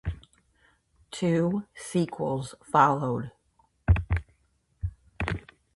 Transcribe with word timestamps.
Two 1.11 1.65
sequels 1.75 2.55
followed. 2.63 3.29